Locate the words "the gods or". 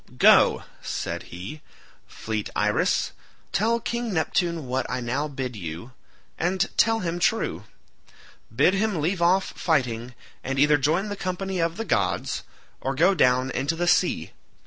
11.77-12.95